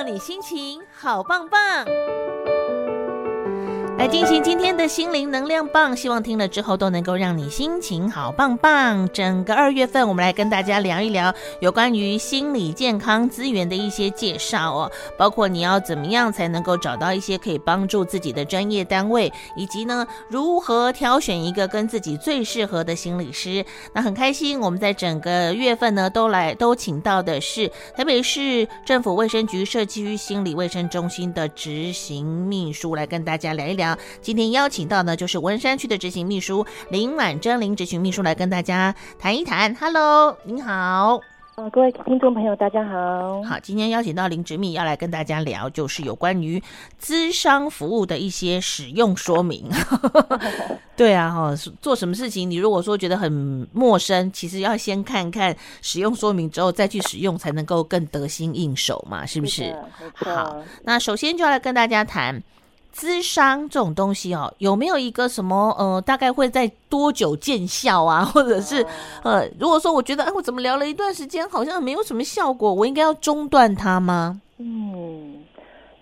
[0.00, 1.84] 让你心情好棒棒。
[4.00, 9.06] 来进行今天的心灵能量棒，希望听了之后都能够让你心情好棒棒。
[9.12, 11.30] 整个二月份，我们来跟大家聊一聊
[11.60, 23.62] 有关于心理健康资源的一些介绍哦，包括你要怎么样才能够找到一些可以帮助自己的专业单位，以及呢如何挑选一个跟自己最适合的心理师。
[23.92, 33.89] 那很开心，我们在整个月份呢都来都请到的是台北市政府卫生局社区心理卫生中心的执行秘书来跟大家聊一聊。
[34.20, 39.74] 今天邀请到呢，就是文山区的执行秘书林婉珍林执行秘书来跟大家谈一谈。
[39.74, 41.20] Hello，您好。
[41.56, 43.42] 呃，各位听众朋友，大家好。
[43.42, 46.62] 好，今天邀请到林执密要来跟大家聊，就是有关于
[46.96, 49.68] 资商服务的一些使用说明。
[50.96, 59.76] 对啊，哈，做什么事情，你如果说觉得很陌生，其实要先看看使用说明之后再去使用，才能够更得心应手嘛，是不是？
[60.16, 62.42] 是好，那首先就要来跟大家谈。
[62.94, 68.24] 咨商这种东西哦，有没有一个什么呃，大概会在多久见效啊？
[68.34, 68.84] 或者是
[69.22, 74.40] 呃，如果说我觉得哎，我怎么聊了一段时间，好像没有什么效果，我应该要中断它吗？
[74.58, 75.36] 嗯，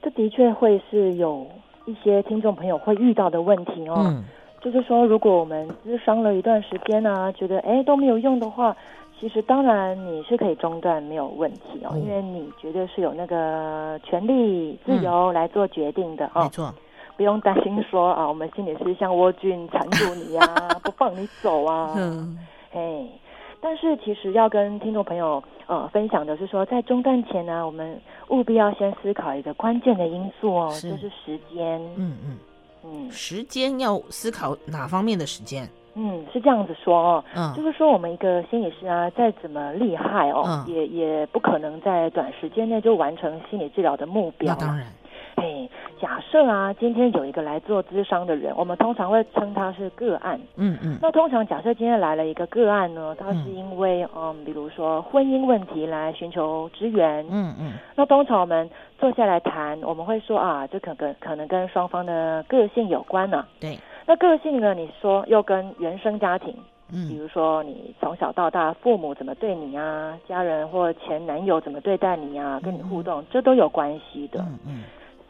[0.03, 1.47] 这的确会是有
[1.87, 3.95] 一些听众朋友会遇到的问题哦。
[3.99, 4.25] 嗯，
[4.61, 8.77] 就是说，如果我们咨商了一段时间啊，觉得哎都没有用的话，
[9.21, 16.45] 其实当然你是可以中断，没有问题哦，嗯、因为你绝对是有那个权利自由来做决定的哦。
[16.45, 16.75] 没错。
[17.17, 21.93] 不用担心说啊，我们心理师像蜗菌缠住你呀、啊， 不放你走啊。
[21.97, 22.39] 嗯，
[22.73, 23.05] 哎，
[23.61, 31.81] 但是其实要跟听众朋友呃分享的是说，在中断前呢，我们务必要先思考一个关键的因素哦，是就是时间。
[31.97, 32.39] 嗯嗯
[32.85, 35.69] 嗯，时间要思考哪方面的时间？
[35.99, 44.55] 嗯，是这样子说哦，嗯，就是说我们一个心理师啊，再怎么厉害哦，嗯、也也不可能在短时间内就完成心理治疗的目标。
[44.55, 44.87] 那当然。
[45.37, 45.69] 哎，
[46.01, 50.41] 假设啊，今天有一个来做咨商的人，我们通常会称他是个案。
[50.57, 50.99] 嗯嗯。
[51.01, 57.25] 那通常假设今天来了一个个案呢，他是因为嗯，嗯，比如说婚姻问题来寻求支援。
[57.31, 57.73] 嗯嗯。
[57.95, 63.49] 那通常我们坐下来谈，我们会说啊，这可跟可能跟双方的个性有关呢、啊。
[63.61, 63.79] 对。
[64.09, 64.73] 那个性呢？
[64.73, 66.57] 你说又跟原生家庭，
[66.91, 74.41] 嗯，比如说你从小到大父母怎么对你啊，家人或前男友怎么对待你啊，跟你互动，嗯、这都有关系的。
[74.41, 74.59] 嗯嗯。
[74.67, 74.85] 嗯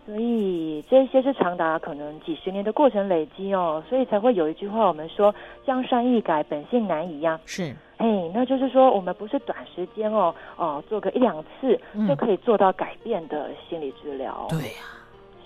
[0.07, 5.35] 所以这些是长达可能几十年的过程累积哦，所以才会有一句话，我们说
[5.67, 7.39] 江山易改，本性难移呀。
[7.45, 11.79] 是，哎，那就是说我们不是短时间哦哦做个一两次
[12.09, 14.47] 就可以做到改变的心理治疗。
[14.49, 14.97] 对呀，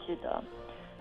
[0.06, 0.40] 是的，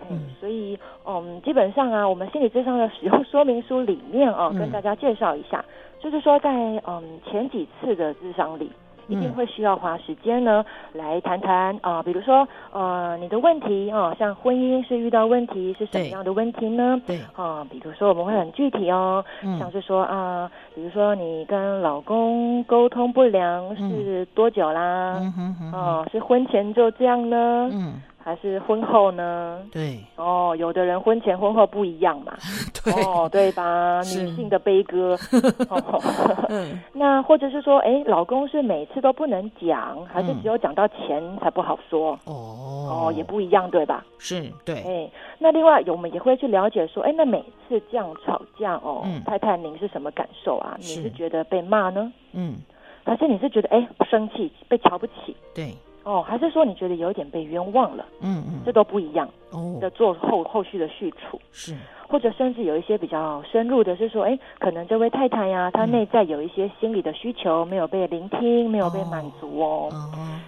[0.09, 5.63] 嗯，所以嗯，基本上啊，我们心理智商的使用说明书里面啊，跟大家介绍一下，
[5.99, 6.51] 就是说在
[6.87, 8.71] 嗯前几次的智商里。
[9.07, 10.63] 一定会需要花时间呢，
[10.93, 17.01] 来谈谈啊、呃，比如说呃，你的问题啊、呃，像婚姻是遇到问题是什么样的问题呢？
[17.05, 25.17] 对啊、呃，比如说我们会很具体哦，嗯、像是说啊、呃，比如说你跟老公沟通不良是多久啦？
[25.19, 27.69] 嗯哼哼，哦，是婚前就这样呢？
[27.73, 27.95] 嗯。
[28.23, 29.59] 还是婚后呢？
[29.71, 32.33] 对哦，有的人婚前婚后不一样嘛，
[32.83, 33.99] 对哦，对吧？
[34.15, 35.17] 女性的悲歌。
[36.49, 42.17] 嗯， 那或者是说，哎，老公是每次都不能讲，还是只有讲到钱才不好说？
[42.25, 44.05] 哦哦，也不一样，对吧？
[44.17, 44.81] 是，对。
[44.83, 50.77] 哎，那另外我们也会去了解说，哎，那每次这样吵架哦，嗯、太太您是什么感受啊？
[50.79, 52.11] 是你是觉得被骂呢？
[52.33, 52.55] 嗯，
[53.03, 55.35] 还是你是觉得哎生气被瞧不起？
[55.55, 55.73] 对。
[56.03, 58.05] 哦，还是说你觉得有点被冤枉了？
[58.21, 59.77] 嗯嗯，这都不一样哦。
[59.79, 61.75] 的做后后续的续处是，
[62.07, 69.89] 或者甚至有一些比较深入的，是说，哎，可能这位太太呀，她内在有一些心理的需求没有被聆听，没有被满足哦。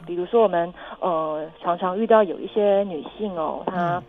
[0.08, 4.02] 比如说我们呃常常遇到有一些女性哦，她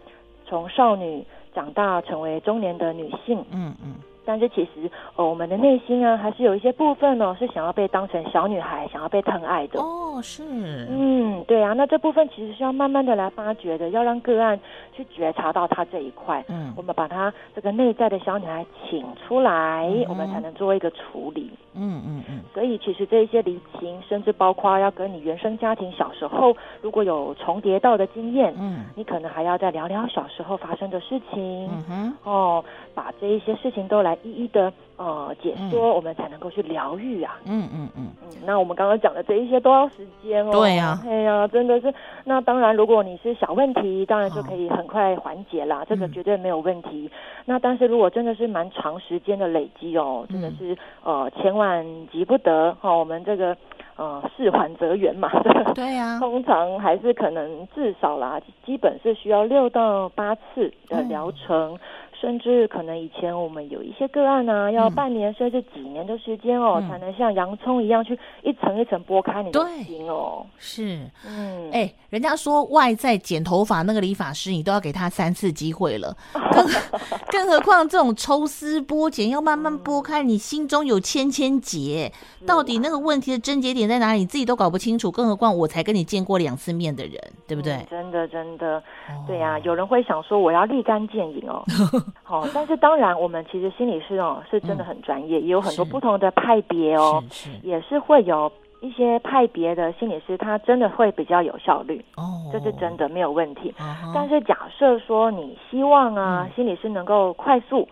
[0.47, 1.25] 从少女
[1.55, 3.95] 长大成为中年的女性，嗯嗯。
[4.25, 9.81] 但是其实，呃，我们的内心啊，还是有一些部分呢，是想要被当成小女孩，想要被疼爱的。
[9.81, 10.43] 哦，是。
[10.91, 14.59] 嗯，对啊，那这部分其实是要慢慢的来发掘的，要让个案
[14.93, 16.43] 去觉察到他这一块。
[16.49, 16.73] 嗯。
[16.77, 21.51] 我们把他这个内在的小女孩请出来，嗯、我们才能做一个处理。
[21.75, 22.41] 嗯嗯嗯。
[22.55, 31.69] 所以其实这一些离情，甚至包括要跟你原生家庭小时候如果有重叠到的经验，嗯，你可能还要再聊聊小时候发生的事情。
[31.71, 32.17] 嗯哼。
[32.25, 34.14] 哦，把这一些事情都来。
[34.23, 37.39] 一一的呃解说，嗯、我们才能够去疗愈啊。
[37.45, 38.29] 嗯嗯嗯嗯。
[38.45, 40.53] 那我们刚刚讲的这一些都要时间哦。
[40.53, 41.03] 对呀、啊。
[41.07, 41.93] 哎呀，真的是。
[42.25, 47.11] 那当然，如果你是小问题，当然就可以很快缓解啦，哦、这个绝对没有问题。
[47.11, 47.11] 嗯、
[47.47, 52.99] 那但是如果真的是蛮长时间的累积哦，真的是呃千万急不得哈、哦。
[52.99, 53.57] 我们这个
[53.97, 55.31] 呃，事缓则圆嘛，
[55.75, 61.75] 对呀、啊，通常还是可能至少啦，基本是需要六到八次的疗程。
[61.75, 61.79] 嗯
[62.25, 70.47] 甚至可能以前我们有一些个案呢、啊，要半年甚至几年的时间哦，嗯、才能像洋葱一样去一层一层剥开你的心哦。
[70.57, 76.67] 是，嗯，哎、欸，人家说外在剪头发那个理发师，你都要给他三次机会了，更
[77.31, 82.11] 更何况这种抽丝剥茧，要慢慢剥开，你心中有千千结，
[82.41, 87.75] 嗯、到底那个问题的症结点在哪里，你自己都搞不清楚，更何况我才跟你见过两次面的人，对不对？
[87.75, 88.83] 嗯、真的，真的，
[89.27, 91.63] 对呀、啊，有人会想说我要立竿见影哦。
[92.23, 97.23] 好，但是当然，我们其实心理师哦是真的很专业，也有很多不同的派别哦，
[97.63, 98.51] 也是会有
[98.81, 103.75] 一些派别的心理师，他真的会比较有效率哦，这是真的没有问题。
[104.15, 107.87] 但是假设说你希望啊，心理师能够快速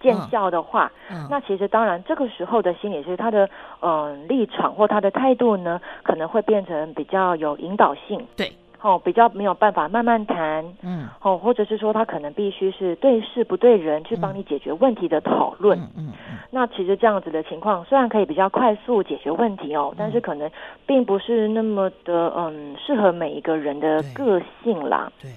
[0.00, 0.90] 见效的话，
[1.28, 3.48] 那其实当然这个时候的心理师他的
[3.80, 8.26] 嗯立场或他的态度呢，可能会变成比较有引导性。
[8.34, 8.50] 对。
[8.84, 20.50] 哦，比较没有办法慢慢谈，嗯，哦，或者是说他可能必须是对事不对人去帮你解决问题的讨论，嗯，嗯，嗯，那其实这样子的情况虽然可以比较快速解决问题哦，嗯，但是可能
[20.84, 25.10] 并不是那么的嗯适合每一个人的个性啦。
[25.18, 25.30] 对，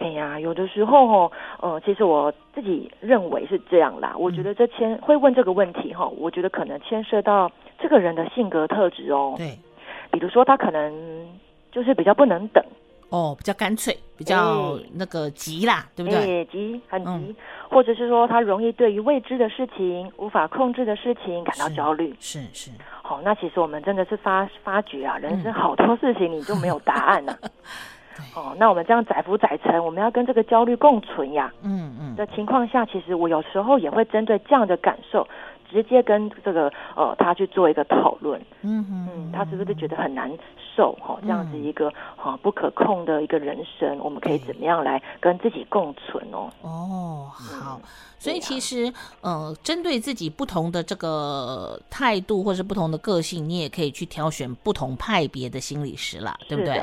[0.00, 4.12] 对，哎呀，有的时候哦，呃，其实我自己认为是这样啦。
[4.18, 7.48] 我觉得这牵会问这个问题哈，哦，我觉得可能牵涉到
[7.78, 9.34] 这个人的性格特质哦。
[9.36, 9.56] 对，
[10.10, 10.92] 比如说他可能
[11.70, 12.60] 就是比较不能等。
[13.10, 16.28] 哦，比较干脆，比较那个急啦，欸、对不对？
[16.28, 17.36] 也急，很急，嗯、
[17.70, 22.14] 或者是说他容易对于未知的事情、无法控制的事情感到焦虑。
[22.20, 22.70] 是是。
[23.02, 27.38] 好、哦，那其实我们真的是发发觉啊，人生好多事情你就没有答案了、
[28.36, 31.50] 哦，那我们这样载浮载沉，我们要跟这个焦虑共存呀。
[31.62, 32.14] 嗯嗯。
[32.14, 35.26] 的情况下，其实我有时候也会针对这样的感受。
[35.70, 40.30] 直接跟这个呃他去做一个讨论，嗯哼嗯，他是不是觉得很难
[40.76, 41.18] 受哈、哦？
[41.22, 46.50] 这样子一个哈、哦、不可控的一个人生，嗯、我们可以怎么样来跟自己共存哦？
[46.62, 47.88] 哦，好，嗯、
[48.18, 48.86] 所以其实、
[49.20, 56.74] 啊、呃，针对自己不同的这个态度或是不同的个性，你也可以去挑选不同派别的心理师啦，对不对？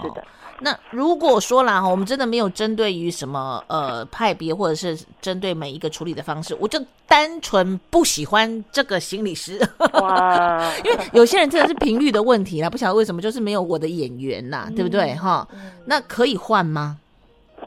[0.00, 0.24] 是的。
[0.60, 9.60] 那如果说啦，我们真的没有针对于什么呃派别，或者是针对每一个处理的方式，我就单纯不喜欢这个心理师。
[10.00, 15.46] 哇， 因为有些人真的是频率的问题啦，不晓得为什么就是没有我的眼缘呐，嗯、对不对哈？
[15.52, 16.98] 嗯、那可以换吗？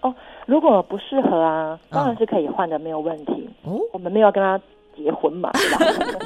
[0.02, 3.50] 哦，如果不适合啊，当然是可以换的，没有问题。
[3.64, 4.60] 哦，我们没有跟他
[4.96, 5.52] 结婚嘛，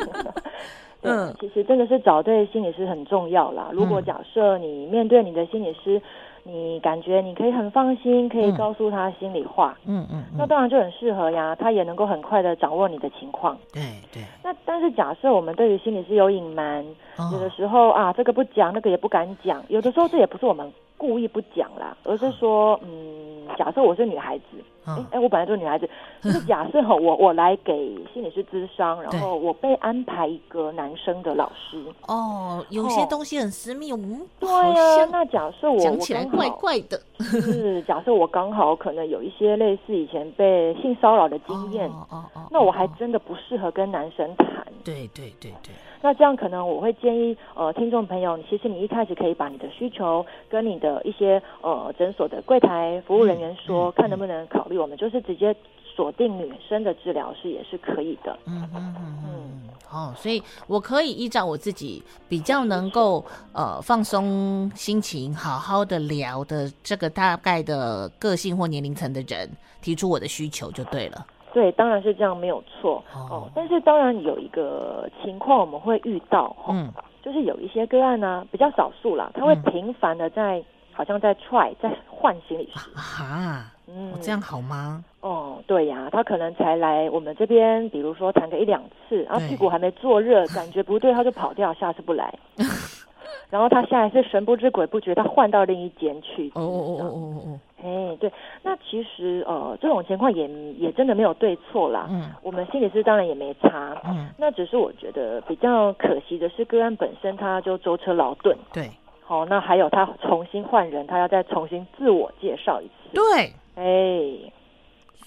[1.01, 3.69] 嗯，其实真的是找对心理师很重要啦。
[3.73, 5.99] 如果假设你面对你的心理师。
[6.43, 14.23] 你感觉你可以很放心，可以告诉他心里话，嗯嗯，那当然就很适合呀，他也能够很快的掌握你的情况，对对。
[14.43, 16.83] 那但是假设我们对于心里是有隐瞒，
[17.17, 20.71] 哦、有的时候啊，这个不讲，那个也不敢讲，有的时候这也不是我们
[21.01, 24.43] 故意不讲啦，而是说，嗯，假设我是女孩子。
[24.83, 25.87] 哎哎，我本来就是女孩子，
[26.23, 31.79] 就是假设哈，我我来给心理师咨商，然后我被安排一个男生的老师。
[32.07, 35.05] 哦，有些东西很私密，嗯，对呀。
[35.11, 44.65] 那假设我讲起来怪怪的，是假设我刚好可能有一些类似以前被性骚扰的经验，哦哦哦，那我还真的不适合跟男生谈。
[44.83, 45.71] 对对对对。
[46.01, 54.77] 那这样可能我会建议呃，听众朋友，其实你一开始可以把你的需求跟你的一些呃诊所的柜台服务人员说，看能不能考虑。
[54.77, 55.55] 我们就是直接
[55.95, 58.37] 锁定女生的治疗是也是可以的。
[58.45, 59.69] 嗯嗯嗯嗯。
[59.91, 69.49] 哦，所以我可以依照我自己比较能够呃放松心情，好好的聊的这个大概的个性或年龄层的人
[69.81, 71.25] 提出我的需求就对了。
[71.53, 73.03] 对，当然是这样没有错。
[73.13, 76.91] 哦，哦，但是当然有一个情况我们会遇到，哦、嗯，
[77.21, 82.89] 就是有一些个案呢、啊、比较少数啦，他会频繁的在、嗯、好像在 try 在换心理师。
[82.95, 85.03] 啊嗯，这样好吗？
[85.19, 92.33] 哦，对呀，他可能才来我们这边，比如说谈个一两次，然后屁股还没坐热，感觉不对，他就跑掉，下次不来。
[93.49, 96.49] 然后他下一次神不知鬼不觉，他换到另一间去。
[96.55, 98.31] 哦哦哦哦哦，哎，对，
[98.63, 102.07] 那其实呃，这种情况也也真的没有对错啦。
[102.09, 103.95] 嗯，我们心理师当然也没差。
[104.05, 108.57] 嗯，那只是我觉得比较可惜的是，个案本身他就舟车劳顿。
[108.73, 108.89] 对。
[109.23, 112.91] 好，那还有他重新换人，他要再重新自我介绍一次。
[113.13, 113.53] 对。
[113.75, 114.51] 哎，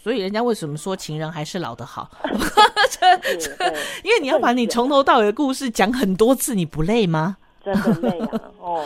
[0.02, 2.08] 所以人家为什么说情人还是老的好？
[4.04, 7.36] 因为你要把你从头到尾的故事讲很多次，你不累吗？
[7.64, 8.40] 真的累啊！
[8.60, 8.84] 哦，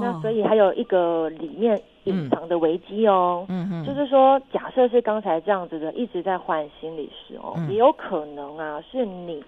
[0.00, 9.42] 那所以还有一个里面隐藏的危机哦，嗯嗯，就是说，假设是刚才这样子的，一直在换心理师哦，也有可能啊，是你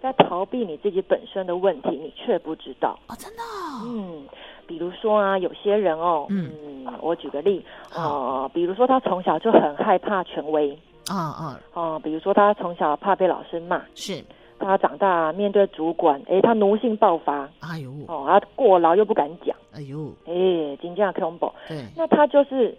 [0.00, 2.98] 在逃避你自己本身的问题，你却不知道。
[3.08, 3.42] 哦，真的。
[3.86, 4.24] 嗯，
[4.66, 6.50] 比如说啊，有些人哦，嗯，
[6.86, 10.76] 嗯我举个例，哦、呃，比如说他从小就很害怕权威，
[11.08, 14.22] 啊啊，哦，比如说他从小怕被老师骂，是，
[14.60, 22.76] 他长大面对主管，哎，他奴性爆发，哎呦，哦，他过劳又不敢讲，哎呦，哎，金价 combo，，对，那他就是。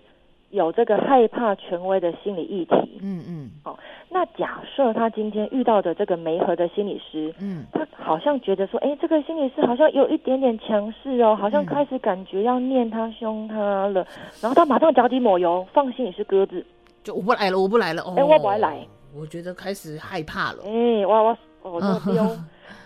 [0.52, 3.74] 有这个害怕权威的心理议题，嗯嗯，哦，
[4.10, 14.08] 那假设他今天遇到的这个媒合的心理师，嗯，他好像觉得说，哎，这个心理师好像有一点点强势哦，好像开始感觉要念他凶他了，嗯、
[14.42, 16.66] 然后他马上脚底抹油，放心理师鸽子，
[17.02, 18.86] 就我不来了，我不来了，哦，哎，我不会来，
[19.16, 22.24] 我觉得开始害怕了，哎，我我我这丢。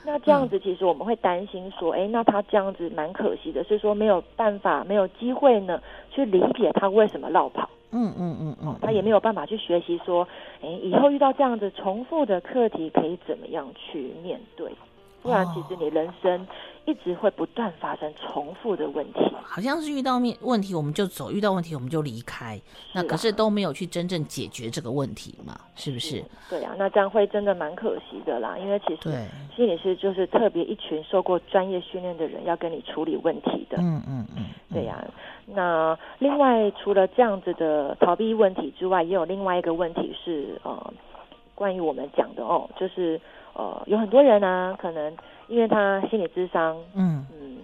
[0.05, 7.70] 那这样子，其实我们会担心说，哎、嗯，那他这样子蛮可惜的，是说没有办法、没有机会呢，去理解他为什么落跑。
[7.91, 10.27] 嗯嗯嗯嗯，他也没有办法去学习说，
[10.62, 14.70] 哎，以后遇到这样子重复的课题，可以怎么样去面对？
[15.24, 16.46] 不然，其实你人生
[16.86, 19.20] 一直会不断发生重复的问题。
[19.44, 22.60] 好像是遇到面问题我们就走，遇到问题我们就离开，
[22.94, 25.58] 那可是都没有去真正解决这个问题嘛？
[25.75, 26.24] 是不是？
[26.50, 28.58] 对啊，那这样会真的蛮可惜的啦。
[28.58, 29.25] 因为其实
[29.56, 33.77] 心理师就是特别一群受过专业训练的人，要跟你处理问题的。
[33.80, 35.04] 嗯嗯嗯，对呀。
[35.46, 40.94] 那另外除了这样子的逃避问题之外，也有另外一个问题是呃，
[41.56, 43.20] 关于我们讲的哦，就是。
[43.58, 45.16] 呃，有很多人呢、啊，可能
[45.48, 47.26] 因为他心理智商，嗯。
[47.32, 47.56] 嗯，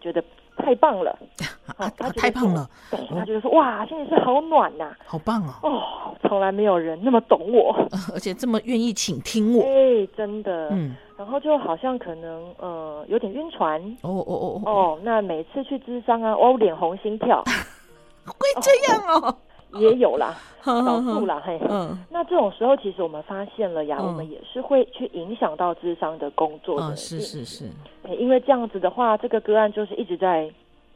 [0.00, 0.24] 觉得
[0.56, 1.10] 太棒了，
[1.76, 7.76] 啊，他太棒了，对，他觉得说哇，心理师好暖呐、啊，好棒哦，哦，从来没有人那么懂我，
[8.14, 17.44] 而且这么愿意倾听我，哎，真的，嗯，然后就好像可能呃有点晕船，哦哦哦哦，那每次去智商啊，我脸红心跳，
[18.24, 19.36] 会这样哦。
[19.80, 21.60] 也有啦， 少数啦，嘿。
[21.68, 26.96] 嗯，那这种时候，其实我们发现了呀，嗯、我们也是会去影响到智商的工作的、嗯。
[26.96, 27.70] 是是是。
[28.18, 30.50] 因为这样子的话，这个个案就是一直在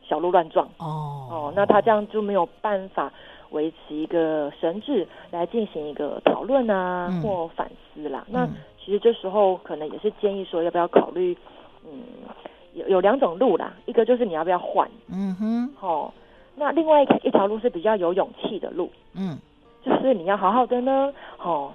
[0.09, 0.67] 小鹿乱撞。
[0.79, 3.13] 哦哦，那他这样就没有办法
[3.51, 8.25] 维持一个神智来进行一个讨论啊，嗯、或反思啦。
[8.29, 8.47] 那
[8.83, 11.37] 其实这时候可能也是建议说，要不要考虑，
[11.85, 12.01] 嗯，
[12.75, 14.89] 有有两种路啦，一个就是你要不要换。
[15.13, 15.75] 嗯哼。
[15.81, 16.13] 哦。
[16.61, 19.39] 那另外一一条路是比较有勇气的路，嗯，
[19.83, 21.73] 就是你要好好的呢，哦，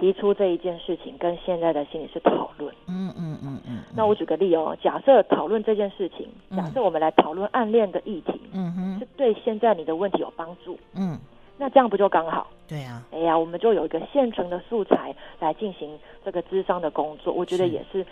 [0.00, 3.80] 提出这一件事情跟现在的心理师讨论，嗯嗯嗯嗯。
[3.94, 11.18] 那我举个例哦，假设讨论这件事情，假设我们来讨论暗恋的议题，嗯哼，是对现在你的问题有帮助，嗯，
[11.58, 12.46] 那这样不就刚好？
[12.66, 18.02] 对呀、啊，哎呀，我们就有一个现成的素材来进行这个智商的工作，我觉得也，是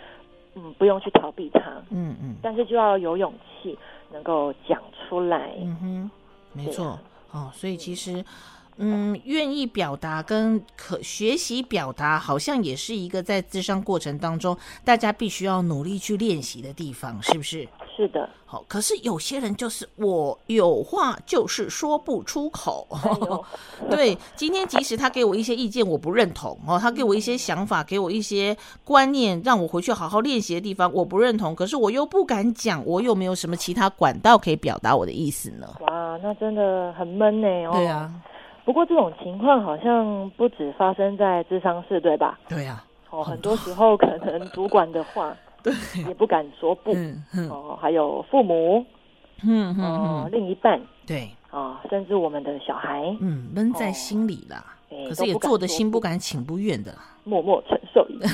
[0.55, 3.77] 嗯，不用去逃避它，嗯嗯，但是就要有勇气。
[4.13, 6.11] 能够讲出来，嗯哼，
[6.51, 6.99] 没错，
[7.31, 8.21] 啊、哦，所以其实，
[8.75, 17.65] 嗯，愿意表达跟可学习表达，好像也是一个在智商过程当中，大家必须要努力去练习的地方，是不是？
[17.95, 18.27] 是的。
[18.45, 22.87] 好，可是有些人就是我有话就是说不出口。
[22.91, 31.55] 哎、 对，今天即使他给我一些意见，我不认同哦，他给我一些想法，给我一些观念，让我回去好好练习的地方，我不认同。
[31.55, 35.67] 可是我又不敢讲，我有没有什么其他管道可以表达我的意思呢？
[35.81, 37.47] 哇，那真的很闷呢。
[37.67, 38.11] 哦，对啊。
[38.65, 42.37] 不过这种情况好像不止发生在智商室，对吧？
[42.49, 42.87] 对呀、啊。
[43.11, 45.35] 哦，很多时候可能主管的话。
[45.63, 45.73] 对，
[46.07, 46.93] 也不敢说不。
[46.93, 48.85] 嗯嗯、哦，还有父母，
[49.43, 54.63] 嗯嗯、哦、另一半，对，啊、哦，甚至我们的小孩，嗯，闷在心里啦。
[54.89, 58.27] 哦、可是也做的心不甘情不愿的，默默承受一下。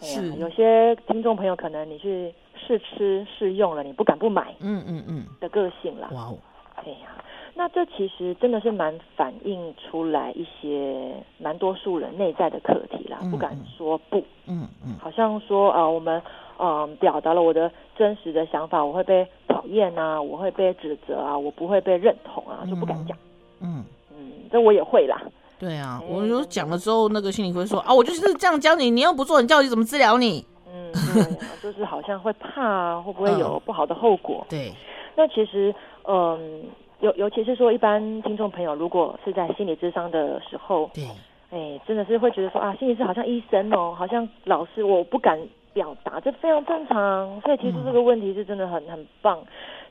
[0.00, 4.54] 是，有些听众朋友可能你去试吃试用了，你不敢不买。
[4.60, 6.08] 嗯嗯嗯，的个性啦。
[6.12, 6.38] 哇哦，
[6.76, 7.14] 哎呀。
[7.58, 16.20] 那这其实真的是蛮反映出来一些蛮多数人内在的课题啦，不敢说不，嗯嗯，好像说啊、呃，我们
[16.58, 23.16] 嗯、呃、表达了我的真实的想法，我会被讨厌啊，我会被指责啊，我不会被认同啊，就不敢讲，
[23.62, 25.18] 嗯嗯，这我也会啦，
[25.58, 30.44] 对啊，欸、我就讲了之后，那个心理会说啊，我就是这样教你，你又不做，你叫你怎么治疗你？
[30.70, 34.44] 嗯，对啊， 就是好像会怕会不会有不好的后果？
[34.48, 34.72] 嗯、对，
[35.16, 35.74] 那其实
[36.06, 36.64] 嗯。
[37.00, 41.04] 尤尤其是说，一般听众朋友如果是在心理智商的时候，对，
[41.50, 45.38] 哎，真的是会觉得说啊，心理师好像医生哦，好像老师，我不敢
[45.74, 47.40] 表达，这非常正常。
[47.42, 49.38] 所以提出这个问题是真的很很棒。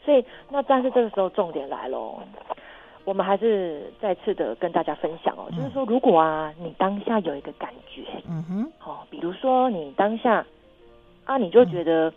[0.03, 2.19] 所以那但是这个时候重点来喽，
[3.03, 10.43] 我们还是再次的跟大家分享哦，就是说如果啊，你当下有一个感觉，嗯哼，哦，比如说你当下
[11.24, 12.09] 啊，你就觉得。
[12.09, 12.13] 嗯，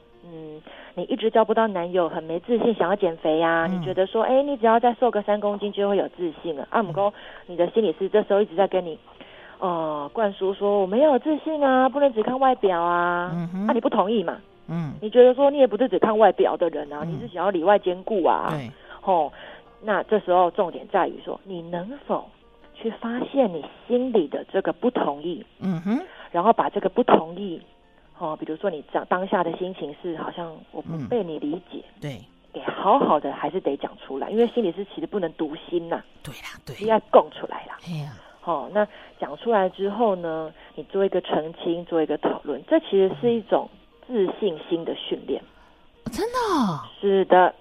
[0.94, 3.66] 你一直交不到男友，很没自信，想要减肥呀、啊？
[3.70, 6.66] 嗯、你觉得说，哎，你只要再瘦个三公斤就会有自信了。
[6.70, 7.12] 阿姆公，
[7.46, 8.98] 你的心理师这时候一直在跟你，
[9.60, 13.30] 呃，灌输说我没有自信啊，不能只看外表啊。
[13.32, 14.38] 嗯哼，那、啊、你不同意嘛？
[14.68, 18.48] 嗯，你觉得说你也不是只看外表的人啊，嗯、你是想要里外兼顾啊。
[18.50, 18.70] 对，
[19.04, 19.32] 哦，
[19.80, 22.28] 那这时候重点在于说，你能否
[22.74, 25.44] 去发现你心里的这个不同意？
[25.60, 26.00] 嗯哼，
[26.32, 27.62] 然后把这个不同意，
[28.18, 32.20] 哦，比如说你当当下的心情是好像我不被你理解，嗯、对，
[32.52, 36.04] 给好好的还是得讲出来，因为心理师其实不能读心呐、啊。
[36.22, 37.78] 对啦，对，要供出来啦。
[37.86, 38.12] 哎呀。
[38.44, 38.86] 哦，那
[39.20, 43.68] 讲出来之后呢，你做一个澄清，做一个讨论，这其实是一种
[44.06, 45.42] 自信心的训练。
[46.10, 46.80] 真的？
[46.98, 47.54] 是的。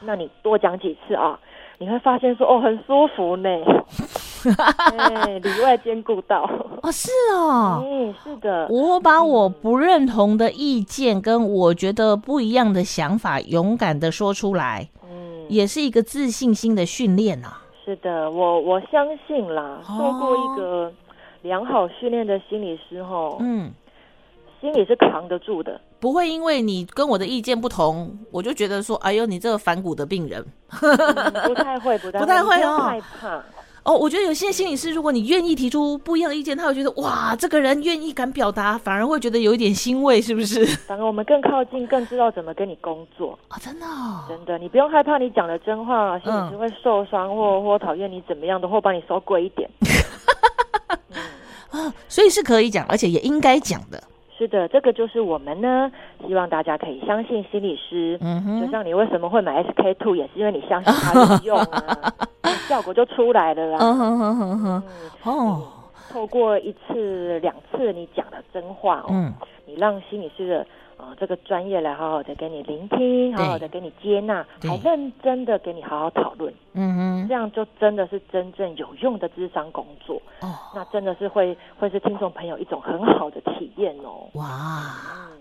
[0.00, 1.38] 那你多讲几次啊，
[1.78, 3.48] 你会发现说哦，很舒服呢。
[4.96, 6.48] 哎，里外兼顾到。
[6.82, 7.82] 哦，是哦。
[7.84, 8.66] 嗯，是的。
[8.68, 17.62] 我把我不认同的意见跟我觉得不一样的想法勇敢的说出来，嗯，也是一个自信心的训练啊。
[17.84, 20.92] 是的，我我相信啦，受过一个
[21.42, 23.72] 良好训练的心理师吼，嗯，
[24.60, 30.44] 心里是扛得住的，不会因为你跟我的意见不同，我就觉得说，哎呦，你这个反骨的病人，
[30.82, 30.96] 嗯、
[31.46, 33.42] 不太会，不太会， 不太会哦，害怕。
[33.88, 40.66] 哦，我觉得有些心理师，如果你愿意提出不一样的意见，他会觉得哇，这个人愿意敢表达，反而会觉得有一点欣慰，是不是？
[40.86, 43.60] 反而我们更靠近，更知道怎么跟你工作啊、哦！
[43.64, 49.66] 真的、哦，真的，你不用害怕你讲的真话，心理师会受伤或或讨厌你怎么样的，或把你收贵一点。
[52.10, 54.02] 所以是可以讲，而且也应该讲的。
[54.38, 55.90] 是的，这个就是我们呢，
[56.26, 58.16] 希望大家可以相信心理师。
[58.20, 62.12] 嗯哼，就像你为什么会买 SK two，也是因为你相信它有用啊，
[62.68, 63.78] 效果就出来了啦。
[63.80, 64.82] 嗯哼哼哼哼，
[65.24, 65.62] 哦，
[66.12, 69.32] 透过一次两次你讲的真话，嗯，
[69.68, 70.66] 你让心理师的。
[71.16, 80.20] 这个专业来好好的给你聆听，好好的给你接纳，还认真的给你好好讨论，嗯哼，这样就真的是真正有用的智商工作。
[80.40, 84.92] 哦，那真的是会会是听众朋友一种很好的体验哦，哇，
[85.36, 85.38] 嗯、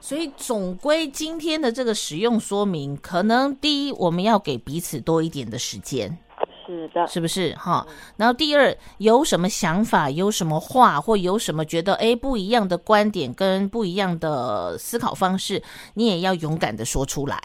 [0.00, 6.18] 所以总归今天的这个使用说明，可能第一我们要给彼此多一点的时间。
[6.66, 7.86] 是的，是不是哈？
[8.16, 15.62] 然后第二，有什么想法，有什么话，或有什么觉得哎不一样的观点跟不一样的思考方式，
[15.94, 17.40] 你也要勇敢的说出来。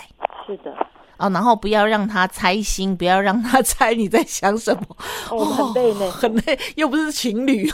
[0.48, 0.76] 是的。
[1.18, 4.82] 啊，然后不要让他猜心，不要让他猜你在想什么。
[5.30, 7.72] 哦，很累呢，很累，又不是情侣，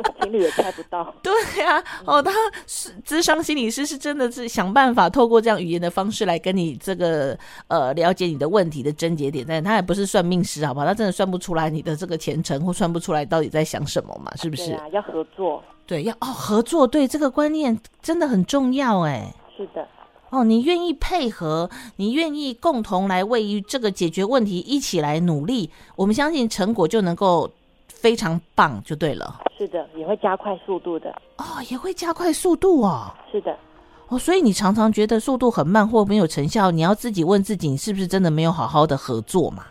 [0.20, 1.14] 情侣也猜不到。
[1.22, 2.30] 对呀、啊，哦，他
[2.66, 7.36] 是智商心理师，是真的是想办法透过这样语言的方式来跟你这个
[7.68, 10.86] 呃了解你的问题的症结点，但他也不是算命师，好不好？
[10.86, 14.32] 他真的算不出来你的这个前程，或算不出来到底在想什么嘛？
[14.36, 14.66] 是不是？
[14.66, 15.62] 对啊，要合作。
[15.86, 19.34] 对，要哦合作，对这个观念真的很重要，哎。
[19.56, 19.86] 是的。
[20.30, 27.50] 哦，你愿意配合，你愿意共同来为于这个解决问题一起来努力，我们相信成果就能够
[28.02, 29.40] 非常棒，就对了。
[29.56, 31.08] 是的，也会加快速度的。
[31.38, 33.14] 哦，也会加快速度哦。
[33.30, 33.56] 是的。
[34.08, 39.64] 哦，所以你常常觉得速度很慢或没有成效，你要自己问自己，你是不是真的没有好好的合作嘛？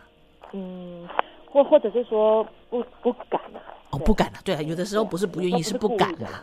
[0.53, 1.05] 嗯，
[1.51, 3.59] 或或者是说不不敢啊？
[3.89, 4.39] 哦，不敢啊。
[4.45, 6.41] 对啊，有的时候不是不愿意，是不敢啊。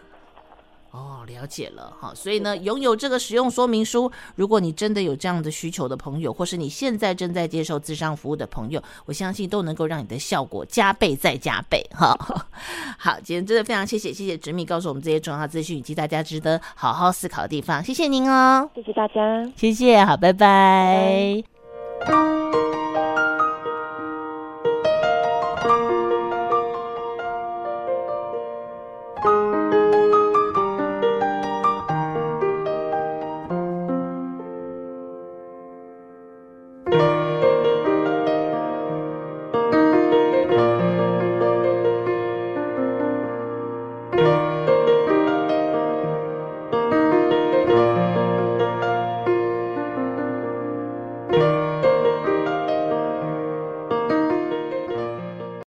[0.91, 12.17] 哦，了解了哈，所以呢，拥有这个使用说明书，如果你真的有这样的需求的朋友，或是你现在正在接受咨商服务的朋友，我相信都能够让你的效果加倍再加倍哈。
[12.99, 21.45] 好，今天真的非常谢谢，谢谢执秘告诉我们这些重要资讯以及大家值得好好思考的地方，谢谢您哦，谢谢大家，谢谢，好，拜拜。
[22.01, 22.58] 拜拜。